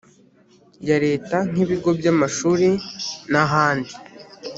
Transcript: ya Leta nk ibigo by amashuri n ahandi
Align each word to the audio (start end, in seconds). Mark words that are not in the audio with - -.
ya 0.87 0.97
Leta 1.05 1.37
nk 1.49 1.57
ibigo 1.63 1.89
by 1.99 2.05
amashuri 2.13 2.69
n 3.31 3.33
ahandi 3.43 3.91